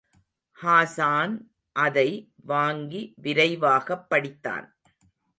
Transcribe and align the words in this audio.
ஹாஸான் 0.61 1.41
அதை 1.71 2.33
வாங்கி 2.35 3.13
விரைவாகப் 3.15 4.13
படித்தான். 4.13 4.67